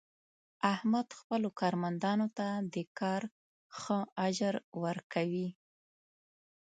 احمد 0.73 1.07
خپلو 1.19 1.49
کارمندانو 1.59 2.27
ته 2.37 2.47
د 2.73 2.75
کار 2.99 3.21
ښه 3.79 3.99
اجر 4.27 4.55
ور 4.81 4.97
کوي. 5.13 5.47